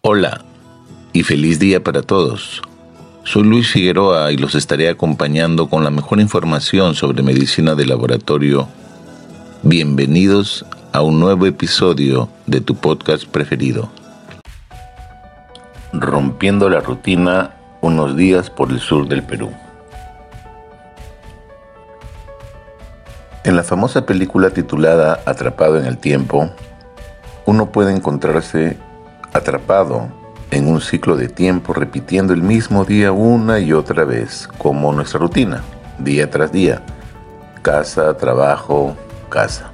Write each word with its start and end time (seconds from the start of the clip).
Hola 0.00 0.42
y 1.12 1.24
feliz 1.24 1.58
día 1.58 1.82
para 1.82 2.02
todos. 2.02 2.62
Soy 3.24 3.42
Luis 3.42 3.72
Figueroa 3.72 4.30
y 4.30 4.36
los 4.36 4.54
estaré 4.54 4.88
acompañando 4.88 5.68
con 5.68 5.82
la 5.82 5.90
mejor 5.90 6.20
información 6.20 6.94
sobre 6.94 7.24
medicina 7.24 7.74
de 7.74 7.84
laboratorio. 7.84 8.68
Bienvenidos 9.64 10.64
a 10.92 11.02
un 11.02 11.18
nuevo 11.18 11.46
episodio 11.46 12.28
de 12.46 12.60
tu 12.60 12.76
podcast 12.76 13.24
preferido. 13.26 13.90
Rompiendo 15.92 16.70
la 16.70 16.78
rutina 16.78 17.56
unos 17.80 18.16
días 18.16 18.50
por 18.50 18.70
el 18.70 18.78
sur 18.78 19.08
del 19.08 19.24
Perú. 19.24 19.50
En 23.42 23.56
la 23.56 23.64
famosa 23.64 24.06
película 24.06 24.50
titulada 24.50 25.20
Atrapado 25.26 25.76
en 25.76 25.86
el 25.86 25.98
Tiempo, 25.98 26.50
uno 27.46 27.72
puede 27.72 27.92
encontrarse 27.92 28.78
atrapado 29.38 30.08
en 30.50 30.68
un 30.68 30.80
ciclo 30.80 31.16
de 31.16 31.28
tiempo 31.28 31.72
repitiendo 31.72 32.32
el 32.32 32.42
mismo 32.42 32.84
día 32.84 33.12
una 33.12 33.58
y 33.58 33.72
otra 33.72 34.04
vez, 34.04 34.48
como 34.58 34.92
nuestra 34.92 35.20
rutina, 35.20 35.62
día 35.98 36.30
tras 36.30 36.52
día. 36.52 36.82
Casa, 37.62 38.16
trabajo, 38.16 38.96
casa. 39.28 39.70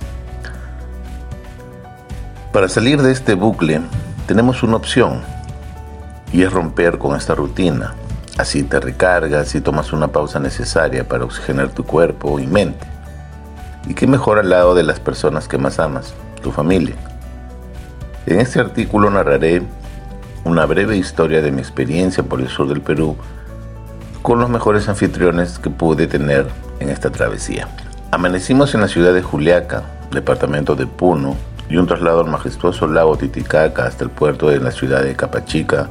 Para 2.52 2.68
salir 2.68 3.02
de 3.02 3.12
este 3.12 3.34
bucle 3.34 3.80
tenemos 4.26 4.62
una 4.62 4.76
opción 4.76 5.22
y 6.32 6.42
es 6.42 6.52
romper 6.52 6.98
con 6.98 7.16
esta 7.16 7.34
rutina. 7.34 7.94
Así 8.38 8.64
te 8.64 8.80
recargas 8.80 9.54
y 9.54 9.60
tomas 9.60 9.92
una 9.92 10.08
pausa 10.08 10.40
necesaria 10.40 11.06
para 11.06 11.24
oxigenar 11.24 11.68
tu 11.68 11.84
cuerpo 11.84 12.40
y 12.40 12.46
mente. 12.46 12.86
Y 13.86 13.94
qué 13.94 14.06
mejor 14.06 14.38
al 14.38 14.50
lado 14.50 14.74
de 14.74 14.82
las 14.82 14.98
personas 14.98 15.46
que 15.46 15.58
más 15.58 15.78
amas, 15.78 16.14
tu 16.42 16.50
familia. 16.50 16.96
En 18.27 18.41
este 18.41 18.58
artículo 18.58 19.11
narraré 19.11 19.62
una 20.44 20.64
breve 20.64 20.97
historia 20.97 21.42
de 21.42 21.53
mi 21.53 21.61
experiencia 21.61 22.22
por 22.22 22.41
el 22.41 22.48
sur 22.48 22.69
del 22.69 22.81
Perú 22.81 23.16
con 24.22 24.39
los 24.39 24.48
mejores 24.48 24.89
anfitriones 24.89 25.58
que 25.58 25.69
pude 25.69 26.06
tener 26.06 26.47
en 26.81 26.89
esta 26.89 27.11
travesía. 27.11 27.69
Amanecimos 28.11 28.75
en 28.75 28.81
la 28.81 28.89
ciudad 28.89 29.12
de 29.12 29.20
Juliaca, 29.20 29.83
departamento 30.11 30.75
de 30.75 30.86
Puno, 30.86 31.36
y 31.69 31.77
un 31.77 31.86
traslado 31.86 32.20
al 32.20 32.31
majestuoso 32.31 32.86
lago 32.86 33.16
Titicaca 33.16 33.86
hasta 33.86 34.05
el 34.05 34.11
puerto 34.11 34.48
de 34.48 34.61
la 34.61 34.70
ciudad 34.70 35.03
de 35.03 35.16
Capachica 35.16 35.88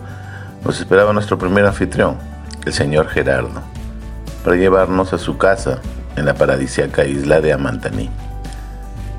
nos 0.64 0.80
esperaba 0.80 1.14
nuestro 1.14 1.38
primer 1.38 1.66
anfitrión, 1.66 2.16
el 2.66 2.74
señor 2.74 3.10
Gerardo, 3.10 3.62
para 4.44 4.56
llevarnos 4.56 5.14
a 5.14 5.18
su 5.18 5.38
casa 5.38 5.80
en 6.16 6.26
la 6.26 6.36
paradisíaca 6.36 7.06
isla 7.06 7.42
de 7.42 7.54
Amantaní. 7.54 8.10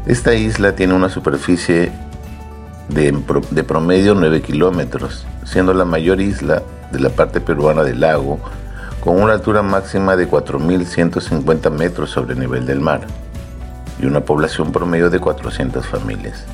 Esta 0.07 0.35
isla 0.35 0.75
tiene 0.75 0.95
una 0.95 1.09
superficie 1.09 1.93
de, 2.89 3.65
promedio 3.65 4.15
9 4.15 4.43
kilómetros, 4.43 5.27
siendo 5.45 5.75
la 5.75 5.85
mayor 5.85 6.21
isla 6.21 6.63
de 6.93 7.01
la 7.01 7.11
parte 7.11 7.41
peruana 7.41 7.83
del 7.83 8.01
lago, 8.01 8.39
con 9.01 9.21
una 9.21 9.35
altura 9.35 9.63
máxima 9.63 10.17
de 10.17 10.29
4.150 10.29 11.71
metros 11.71 12.11
sobre 12.11 12.35
el 12.35 12.41
nivel 12.41 12.67
del 12.67 12.81
mar 12.81 13.03
y 14.01 14.07
una 14.07 14.21
población 14.21 14.73
promedio 14.73 15.11
de 15.11 15.21
400 15.21 15.87
familias. 15.87 16.45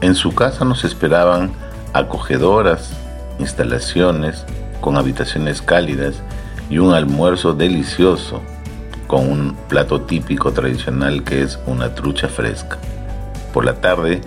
En 0.00 0.14
su 0.14 0.34
casa 0.34 0.64
nos 0.64 0.84
esperaban 0.84 1.52
acogedoras 1.92 2.92
instalaciones 3.38 4.44
con 4.80 4.96
habitaciones 4.96 5.62
cálidas 5.62 6.16
y 6.70 6.78
un 6.78 6.92
almuerzo 6.92 7.54
delicioso 7.54 8.42
con 9.06 9.30
un 9.30 9.56
plato 9.68 10.02
típico 10.02 10.52
tradicional 10.52 11.24
que 11.24 11.42
es 11.42 11.58
una 11.66 11.94
trucha 11.94 12.28
fresca. 12.28 12.78
Por 13.54 13.64
la 13.64 13.74
tarde, 13.74 14.20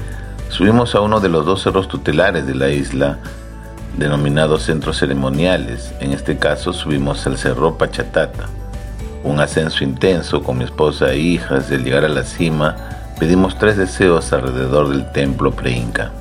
subimos 0.47 0.95
a 0.95 1.01
uno 1.01 1.19
de 1.19 1.27
los 1.27 1.45
dos 1.45 1.61
cerros 1.61 1.89
tutelares 1.89 2.47
de 2.47 2.55
la 2.55 2.69
isla, 2.69 3.17
denominados 3.97 4.63
centros 4.63 4.99
ceremoniales. 4.99 5.93
En 5.99 6.13
este 6.13 6.37
caso, 6.37 6.71
subimos 6.71 7.27
al 7.27 7.37
Cerro 7.37 7.77
Pachatata. 7.77 8.45
Un 9.25 9.41
ascenso 9.41 9.83
intenso 9.83 10.41
con 10.43 10.59
mi 10.59 10.63
esposa 10.63 11.11
e 11.11 11.17
hijas. 11.17 11.69
Al 11.73 11.83
llegar 11.83 12.05
a 12.05 12.07
la 12.07 12.23
cima, 12.23 12.77
pedimos 13.19 13.59
tres 13.59 13.75
deseos 13.75 14.31
alrededor 14.31 14.87
del 14.87 15.11
templo 15.11 15.51
preinca. 15.51 16.13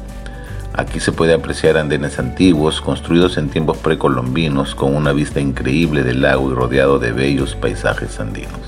Aquí 0.75 0.99
se 0.99 1.13
puede 1.13 1.33
apreciar 1.33 1.79
andenes 1.79 2.19
antiguos 2.19 2.81
construidos 2.81 3.39
en 3.39 3.51
tiempos 3.51 3.79
precolombinos 3.79 4.75
con 4.75 4.97
una 4.97 5.13
vista 5.13 5.39
increíble 5.39 6.03
del 6.03 6.23
lago 6.23 6.51
y 6.51 6.55
rodeado 6.55 6.99
de 6.99 7.13
bellos 7.13 7.55
paisajes 7.55 8.19
andinos. 8.19 8.61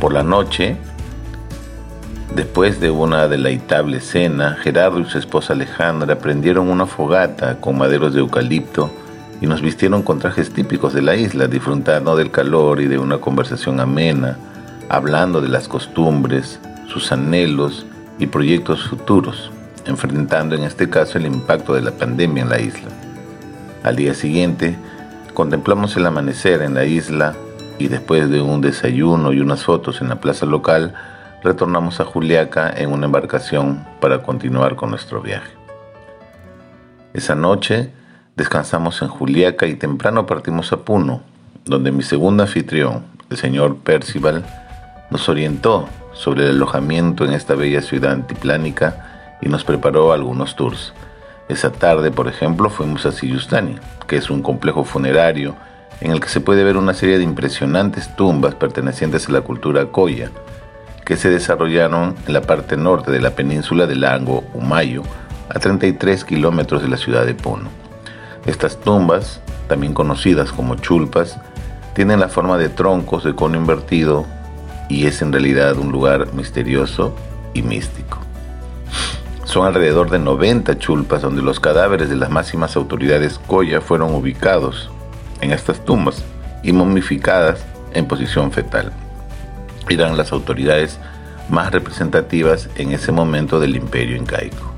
Por 0.00 0.14
la 0.14 0.22
noche, 0.22 0.78
Después 2.38 2.78
de 2.78 2.88
una 2.88 3.26
deleitable 3.26 3.98
cena, 3.98 4.56
Gerardo 4.62 5.00
y 5.00 5.04
su 5.06 5.18
esposa 5.18 5.54
Alejandra 5.54 6.20
prendieron 6.20 6.68
una 6.68 6.86
fogata 6.86 7.60
con 7.60 7.76
maderos 7.76 8.14
de 8.14 8.20
eucalipto 8.20 8.92
y 9.40 9.48
nos 9.48 9.60
vistieron 9.60 10.04
con 10.04 10.20
trajes 10.20 10.52
típicos 10.52 10.94
de 10.94 11.02
la 11.02 11.16
isla, 11.16 11.48
disfrutando 11.48 12.14
del 12.14 12.30
calor 12.30 12.80
y 12.80 12.86
de 12.86 12.96
una 12.96 13.18
conversación 13.18 13.80
amena, 13.80 14.38
hablando 14.88 15.40
de 15.40 15.48
las 15.48 15.66
costumbres, 15.66 16.60
sus 16.86 17.10
anhelos 17.10 17.86
y 18.20 18.28
proyectos 18.28 18.84
futuros, 18.84 19.50
enfrentando 19.86 20.54
en 20.54 20.62
este 20.62 20.88
caso 20.88 21.18
el 21.18 21.26
impacto 21.26 21.74
de 21.74 21.82
la 21.82 21.90
pandemia 21.90 22.44
en 22.44 22.50
la 22.50 22.60
isla. 22.60 22.88
Al 23.82 23.96
día 23.96 24.14
siguiente, 24.14 24.78
contemplamos 25.34 25.96
el 25.96 26.06
amanecer 26.06 26.62
en 26.62 26.74
la 26.74 26.84
isla 26.84 27.34
y 27.80 27.88
después 27.88 28.30
de 28.30 28.40
un 28.40 28.60
desayuno 28.60 29.32
y 29.32 29.40
unas 29.40 29.64
fotos 29.64 30.00
en 30.00 30.08
la 30.08 30.20
plaza 30.20 30.46
local, 30.46 30.94
retornamos 31.42 32.00
a 32.00 32.04
Juliaca 32.04 32.72
en 32.76 32.92
una 32.92 33.06
embarcación 33.06 33.86
para 34.00 34.22
continuar 34.22 34.76
con 34.76 34.90
nuestro 34.90 35.20
viaje. 35.20 35.52
Esa 37.14 37.34
noche 37.34 37.90
descansamos 38.36 39.00
en 39.02 39.08
Juliaca 39.08 39.66
y 39.66 39.74
temprano 39.74 40.26
partimos 40.26 40.72
a 40.72 40.78
Puno, 40.78 41.22
donde 41.64 41.92
mi 41.92 42.02
segundo 42.02 42.42
anfitrión, 42.42 43.04
el 43.30 43.36
señor 43.36 43.76
Percival, 43.78 44.44
nos 45.10 45.28
orientó 45.28 45.88
sobre 46.12 46.44
el 46.44 46.50
alojamiento 46.50 47.24
en 47.24 47.32
esta 47.32 47.54
bella 47.54 47.82
ciudad 47.82 48.12
antiplánica 48.12 49.36
y 49.40 49.48
nos 49.48 49.64
preparó 49.64 50.12
algunos 50.12 50.56
tours. 50.56 50.92
Esa 51.48 51.72
tarde, 51.72 52.10
por 52.10 52.28
ejemplo, 52.28 52.68
fuimos 52.68 53.06
a 53.06 53.12
Siyustani, 53.12 53.76
que 54.06 54.16
es 54.16 54.28
un 54.28 54.42
complejo 54.42 54.84
funerario 54.84 55.54
en 56.00 56.12
el 56.12 56.20
que 56.20 56.28
se 56.28 56.40
puede 56.40 56.64
ver 56.64 56.76
una 56.76 56.94
serie 56.94 57.18
de 57.18 57.24
impresionantes 57.24 58.14
tumbas 58.16 58.54
pertenecientes 58.54 59.28
a 59.28 59.32
la 59.32 59.40
cultura 59.40 59.86
Koya, 59.86 60.30
que 61.08 61.16
se 61.16 61.30
desarrollaron 61.30 62.16
en 62.26 62.34
la 62.34 62.42
parte 62.42 62.76
norte 62.76 63.10
de 63.10 63.18
la 63.18 63.30
península 63.30 63.86
del 63.86 64.02
lago 64.02 64.44
Humayo, 64.52 65.02
a 65.48 65.58
33 65.58 66.22
kilómetros 66.22 66.82
de 66.82 66.88
la 66.88 66.98
ciudad 66.98 67.24
de 67.24 67.32
Puno. 67.32 67.70
Estas 68.44 68.78
tumbas, 68.78 69.40
también 69.68 69.94
conocidas 69.94 70.52
como 70.52 70.74
chulpas, 70.74 71.40
tienen 71.94 72.20
la 72.20 72.28
forma 72.28 72.58
de 72.58 72.68
troncos 72.68 73.24
de 73.24 73.34
cono 73.34 73.56
invertido 73.56 74.26
y 74.90 75.06
es 75.06 75.22
en 75.22 75.32
realidad 75.32 75.78
un 75.78 75.90
lugar 75.90 76.34
misterioso 76.34 77.16
y 77.54 77.62
místico. 77.62 78.18
Son 79.44 79.64
alrededor 79.66 80.10
de 80.10 80.18
90 80.18 80.78
chulpas 80.78 81.22
donde 81.22 81.40
los 81.40 81.58
cadáveres 81.58 82.10
de 82.10 82.16
las 82.16 82.28
máximas 82.28 82.76
autoridades 82.76 83.38
Koya 83.46 83.80
fueron 83.80 84.14
ubicados 84.14 84.90
en 85.40 85.52
estas 85.52 85.82
tumbas 85.82 86.22
y 86.62 86.72
momificadas 86.72 87.64
en 87.94 88.04
posición 88.04 88.52
fetal 88.52 88.92
eran 89.88 90.16
las 90.16 90.32
autoridades 90.32 90.98
más 91.48 91.72
representativas 91.72 92.68
en 92.76 92.92
ese 92.92 93.12
momento 93.12 93.60
del 93.60 93.76
imperio 93.76 94.16
incaico. 94.16 94.72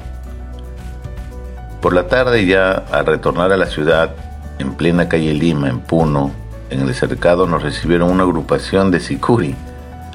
Por 1.81 1.95
la 1.95 2.07
tarde 2.07 2.47
ya 2.47 2.73
al 2.93 3.07
retornar 3.07 3.53
a 3.53 3.57
la 3.57 3.67
ciudad, 3.67 4.15
en 4.59 4.75
plena 4.75 5.09
calle 5.09 5.33
Lima, 5.33 5.69
en 5.69 5.81
Puno, 5.81 6.31
en 6.69 6.81
el 6.81 6.95
cercado 6.95 7.47
nos 7.47 7.63
recibieron 7.63 8.11
una 8.11 8.23
agrupación 8.23 8.91
de 8.91 9.01
sicuri, 9.01 9.55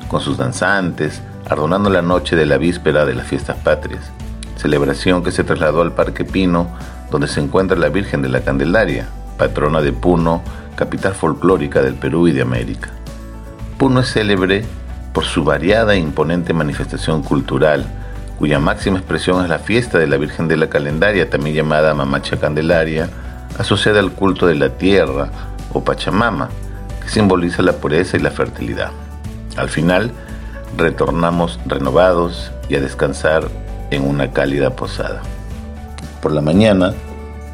con 0.07 0.21
sus 0.21 0.37
danzantes, 0.37 1.21
adornando 1.49 1.89
la 1.89 2.01
noche 2.01 2.35
de 2.35 2.45
la 2.45 2.57
víspera 2.57 3.05
de 3.05 3.15
las 3.15 3.27
fiestas 3.27 3.57
patrias, 3.57 4.11
celebración 4.55 5.23
que 5.23 5.31
se 5.31 5.43
trasladó 5.43 5.81
al 5.81 5.93
Parque 5.93 6.23
Pino, 6.23 6.69
donde 7.11 7.27
se 7.27 7.41
encuentra 7.41 7.77
la 7.77 7.89
Virgen 7.89 8.21
de 8.21 8.29
la 8.29 8.41
Candelaria, 8.41 9.07
patrona 9.37 9.81
de 9.81 9.91
Puno, 9.91 10.41
capital 10.75 11.13
folclórica 11.13 11.81
del 11.81 11.95
Perú 11.95 12.27
y 12.27 12.31
de 12.31 12.41
América. 12.41 12.89
Puno 13.77 14.01
es 14.01 14.11
célebre 14.11 14.63
por 15.15 15.23
su 15.23 15.45
variada 15.45 15.93
e 15.93 15.97
imponente 15.97 16.51
manifestación 16.51 17.23
cultural, 17.23 17.85
cuya 18.37 18.59
máxima 18.59 18.97
expresión 18.97 19.41
es 19.41 19.49
la 19.49 19.59
fiesta 19.59 19.97
de 19.97 20.07
la 20.07 20.17
Virgen 20.17 20.49
de 20.49 20.57
la 20.57 20.67
Calendaria, 20.67 21.29
también 21.29 21.55
llamada 21.55 21.93
Mamacha 21.93 22.35
Candelaria, 22.35 23.09
asociada 23.57 24.01
al 24.01 24.11
culto 24.11 24.45
de 24.45 24.55
la 24.55 24.71
tierra 24.71 25.29
o 25.71 25.81
Pachamama, 25.85 26.49
que 27.01 27.07
simboliza 27.07 27.61
la 27.61 27.71
pureza 27.71 28.17
y 28.17 28.19
la 28.19 28.29
fertilidad. 28.29 28.91
Al 29.55 29.69
final, 29.69 30.11
retornamos 30.77 31.61
renovados 31.65 32.51
y 32.67 32.75
a 32.75 32.81
descansar 32.81 33.47
en 33.91 34.05
una 34.05 34.31
cálida 34.31 34.71
posada. 34.71 35.21
Por 36.21 36.33
la 36.33 36.41
mañana, 36.41 36.93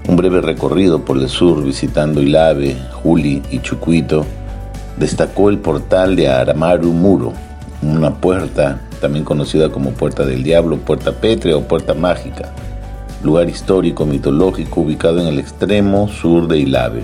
un 0.07 0.15
breve 0.15 0.41
recorrido 0.41 1.05
por 1.05 1.15
el 1.17 1.29
sur 1.29 1.63
visitando 1.63 2.23
Ilave, 2.23 2.75
Juli 3.03 3.43
y 3.51 3.59
Chucuito, 3.59 4.25
destacó 4.97 5.51
el 5.51 5.59
portal 5.59 6.15
de 6.15 6.27
Aramaru 6.27 6.91
Muro, 6.91 7.33
una 7.81 8.15
puerta 8.15 8.79
también 8.99 9.25
conocida 9.25 9.69
como 9.69 9.91
Puerta 9.91 10.25
del 10.25 10.43
Diablo, 10.43 10.77
Puerta 10.77 11.11
Pétrea 11.13 11.57
o 11.57 11.61
Puerta 11.61 11.93
Mágica, 11.93 12.53
lugar 13.23 13.49
histórico 13.49 14.05
mitológico 14.05 14.81
ubicado 14.81 15.19
en 15.19 15.27
el 15.27 15.39
extremo 15.39 16.07
sur 16.07 16.47
de 16.47 16.59
Ilave. 16.59 17.03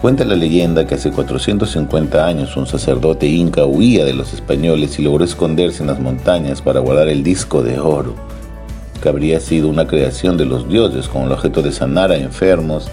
Cuenta 0.00 0.24
la 0.24 0.36
leyenda 0.36 0.86
que 0.86 0.94
hace 0.94 1.10
450 1.10 2.24
años 2.24 2.56
un 2.56 2.68
sacerdote 2.68 3.26
inca 3.26 3.64
huía 3.66 4.04
de 4.04 4.14
los 4.14 4.32
españoles 4.32 4.96
y 4.98 5.02
logró 5.02 5.24
esconderse 5.24 5.82
en 5.82 5.88
las 5.88 5.98
montañas 5.98 6.62
para 6.62 6.78
guardar 6.78 7.08
el 7.08 7.24
disco 7.24 7.64
de 7.64 7.80
oro, 7.80 8.14
que 9.02 9.08
habría 9.08 9.40
sido 9.40 9.68
una 9.68 9.88
creación 9.88 10.36
de 10.36 10.44
los 10.44 10.68
dioses 10.68 11.08
con 11.08 11.22
el 11.22 11.32
objeto 11.32 11.62
de 11.62 11.72
sanar 11.72 12.12
a 12.12 12.16
enfermos 12.16 12.88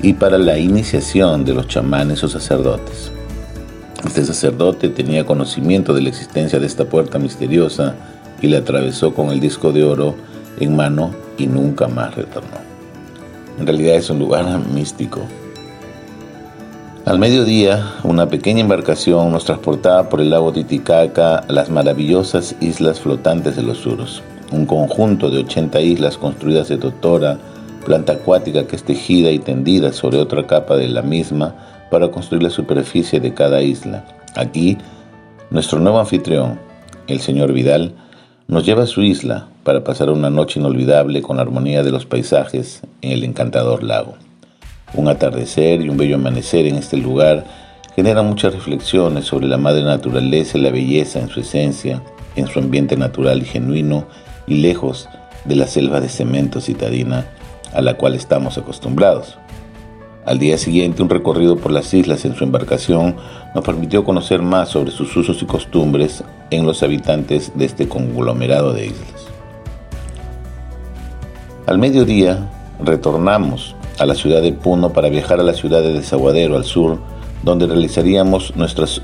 y 0.00 0.14
para 0.14 0.38
la 0.38 0.58
iniciación 0.58 1.44
de 1.44 1.52
los 1.52 1.68
chamanes 1.68 2.24
o 2.24 2.28
sacerdotes. 2.28 3.12
Este 4.04 4.24
sacerdote 4.24 4.88
tenía 4.88 5.24
conocimiento 5.24 5.94
de 5.94 6.02
la 6.02 6.08
existencia 6.10 6.58
de 6.58 6.66
esta 6.66 6.84
puerta 6.84 7.18
misteriosa 7.18 7.94
y 8.42 8.48
la 8.48 8.58
atravesó 8.58 9.14
con 9.14 9.30
el 9.30 9.40
disco 9.40 9.72
de 9.72 9.84
oro 9.84 10.14
en 10.60 10.76
mano 10.76 11.14
y 11.38 11.46
nunca 11.46 11.88
más 11.88 12.14
retornó. 12.14 12.58
En 13.58 13.66
realidad 13.66 13.96
es 13.96 14.10
un 14.10 14.18
lugar 14.18 14.44
místico 14.66 15.20
al 17.06 17.18
mediodía, 17.18 17.96
una 18.02 18.30
pequeña 18.30 18.62
embarcación 18.62 19.30
nos 19.30 19.44
transportaba 19.44 20.08
por 20.08 20.22
el 20.22 20.30
lago 20.30 20.54
Titicaca 20.54 21.36
a 21.36 21.52
las 21.52 21.68
maravillosas 21.68 22.56
islas 22.60 22.98
flotantes 22.98 23.56
de 23.56 23.62
los 23.62 23.76
Suros, 23.76 24.22
un 24.50 24.64
conjunto 24.64 25.28
de 25.28 25.40
80 25.40 25.82
islas 25.82 26.16
construidas 26.16 26.68
de 26.68 26.78
totora, 26.78 27.36
planta 27.84 28.14
acuática 28.14 28.66
que 28.66 28.76
es 28.76 28.84
tejida 28.84 29.30
y 29.32 29.38
tendida 29.38 29.92
sobre 29.92 30.16
otra 30.16 30.46
capa 30.46 30.78
de 30.78 30.88
la 30.88 31.02
misma 31.02 31.54
para 31.94 32.10
construir 32.10 32.42
la 32.42 32.50
superficie 32.50 33.20
de 33.20 33.34
cada 33.34 33.62
isla. 33.62 34.04
Aquí, 34.34 34.76
nuestro 35.50 35.78
nuevo 35.78 36.00
anfitrión, 36.00 36.58
el 37.06 37.20
señor 37.20 37.52
Vidal, 37.52 37.94
nos 38.48 38.66
lleva 38.66 38.82
a 38.82 38.88
su 38.88 39.02
isla 39.02 39.46
para 39.62 39.84
pasar 39.84 40.10
una 40.10 40.28
noche 40.28 40.58
inolvidable 40.58 41.22
con 41.22 41.36
la 41.36 41.44
armonía 41.44 41.84
de 41.84 41.92
los 41.92 42.04
paisajes 42.04 42.82
en 43.00 43.12
el 43.12 43.22
encantador 43.22 43.84
lago. 43.84 44.16
Un 44.94 45.06
atardecer 45.06 45.82
y 45.82 45.88
un 45.88 45.96
bello 45.96 46.16
amanecer 46.16 46.66
en 46.66 46.74
este 46.74 46.96
lugar 46.96 47.44
generan 47.94 48.26
muchas 48.26 48.52
reflexiones 48.54 49.26
sobre 49.26 49.46
la 49.46 49.56
madre 49.56 49.84
naturaleza 49.84 50.58
y 50.58 50.62
la 50.62 50.72
belleza 50.72 51.20
en 51.20 51.28
su 51.28 51.38
esencia, 51.38 52.02
en 52.34 52.48
su 52.48 52.58
ambiente 52.58 52.96
natural 52.96 53.40
y 53.40 53.44
genuino 53.44 54.08
y 54.48 54.56
lejos 54.56 55.08
de 55.44 55.54
la 55.54 55.68
selva 55.68 56.00
de 56.00 56.08
cemento 56.08 56.60
citadina 56.60 57.28
a 57.72 57.80
la 57.82 57.94
cual 57.94 58.16
estamos 58.16 58.58
acostumbrados. 58.58 59.38
Al 60.26 60.38
día 60.38 60.56
siguiente, 60.56 61.02
un 61.02 61.10
recorrido 61.10 61.56
por 61.56 61.70
las 61.70 61.92
islas 61.92 62.24
en 62.24 62.34
su 62.34 62.44
embarcación 62.44 63.16
nos 63.54 63.62
permitió 63.62 64.04
conocer 64.04 64.40
más 64.40 64.70
sobre 64.70 64.90
sus 64.90 65.14
usos 65.14 65.42
y 65.42 65.44
costumbres 65.44 66.24
en 66.50 66.64
los 66.64 66.82
habitantes 66.82 67.52
de 67.54 67.66
este 67.66 67.88
conglomerado 67.88 68.72
de 68.72 68.86
islas. 68.86 69.26
Al 71.66 71.76
mediodía, 71.76 72.50
retornamos 72.82 73.76
a 73.98 74.06
la 74.06 74.14
ciudad 74.14 74.40
de 74.40 74.54
Puno 74.54 74.94
para 74.94 75.10
viajar 75.10 75.40
a 75.40 75.44
la 75.44 75.52
ciudad 75.52 75.82
de 75.82 75.92
Desaguadero 75.92 76.56
al 76.56 76.64
sur, 76.64 77.00
donde 77.42 77.66
realizaríamos 77.66 78.56
nuestras 78.56 79.02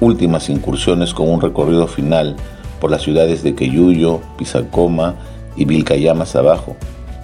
últimas 0.00 0.50
incursiones 0.50 1.14
con 1.14 1.30
un 1.30 1.40
recorrido 1.40 1.86
final 1.86 2.36
por 2.80 2.90
las 2.90 3.00
ciudades 3.00 3.42
de 3.42 3.54
Queyuyo, 3.54 4.20
Pisacoma 4.36 5.14
y 5.56 5.64
Vilcayamas 5.64 6.36
abajo, 6.36 6.76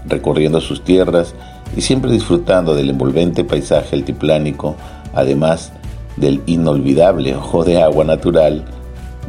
recorriendo 0.07 0.63
sus 0.63 0.83
tierras 0.83 1.35
y 1.77 1.81
siempre 1.81 2.11
disfrutando 2.11 2.75
del 2.75 2.91
envolvente 2.91 3.45
paisaje 3.45 3.97
altiplánico, 3.97 4.77
además 5.15 5.73
del 6.17 6.43
inolvidable 6.47 7.35
ojo 7.37 7.65
de 7.65 7.83
agua 7.83 8.05
natural 8.05 8.65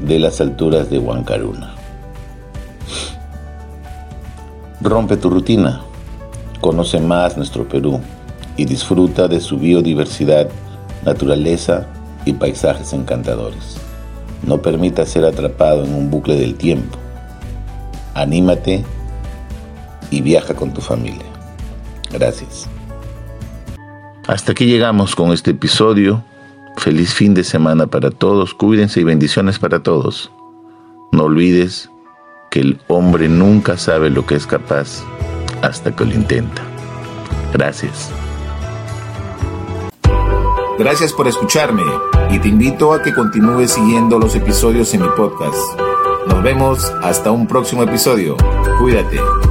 de 0.05 0.19
las 0.19 0.41
alturas 0.41 0.89
de 0.89 0.99
Huancaruna. 0.99 1.75
Rompe 4.81 5.17
tu 5.17 5.29
rutina 5.29 5.81
Conoce 6.61 6.99
más 6.99 7.37
nuestro 7.37 7.67
Perú 7.67 7.99
y 8.55 8.65
disfruta 8.65 9.27
de 9.27 9.41
su 9.41 9.57
biodiversidad, 9.57 10.47
naturaleza 11.03 11.87
y 12.23 12.33
paisajes 12.33 12.93
encantadores. 12.93 13.77
No 14.45 14.61
permita 14.61 15.07
ser 15.07 15.25
atrapado 15.25 15.83
en 15.83 15.95
un 15.95 16.11
bucle 16.11 16.35
del 16.35 16.53
tiempo. 16.53 16.99
Anímate 18.13 18.83
y 20.11 20.21
viaja 20.21 20.53
con 20.53 20.71
tu 20.71 20.81
familia. 20.81 21.30
Gracias. 22.13 22.67
Hasta 24.27 24.51
aquí 24.51 24.65
llegamos 24.65 25.15
con 25.15 25.31
este 25.31 25.51
episodio. 25.51 26.23
Feliz 26.77 27.13
fin 27.13 27.33
de 27.33 27.43
semana 27.43 27.87
para 27.87 28.11
todos. 28.11 28.53
Cuídense 28.53 29.01
y 29.01 29.03
bendiciones 29.03 29.59
para 29.59 29.83
todos. 29.83 30.31
No 31.11 31.23
olvides 31.23 31.89
que 32.49 32.59
el 32.61 32.79
hombre 32.87 33.27
nunca 33.27 33.77
sabe 33.77 34.09
lo 34.09 34.25
que 34.25 34.35
es 34.35 34.45
capaz 34.45 35.03
hasta 35.61 35.95
que 35.95 36.05
lo 36.05 36.13
intenta. 36.13 36.61
Gracias. 37.53 38.11
Gracias 40.77 41.13
por 41.13 41.27
escucharme 41.27 41.83
y 42.31 42.39
te 42.39 42.47
invito 42.47 42.93
a 42.93 43.03
que 43.03 43.13
continúes 43.13 43.71
siguiendo 43.71 44.17
los 44.17 44.35
episodios 44.35 44.93
en 44.93 45.03
mi 45.03 45.09
podcast. 45.09 45.79
Nos 46.27 46.41
vemos 46.41 46.91
hasta 47.03 47.31
un 47.31 47.47
próximo 47.47 47.83
episodio. 47.83 48.35
Cuídate. 48.79 49.50